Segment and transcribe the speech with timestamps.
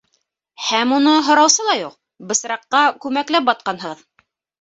[0.67, 1.93] Һәм уны һораусы ла юҡ-
[2.31, 4.03] бысраҡҡа күмәкләп батҡанһығыҙ.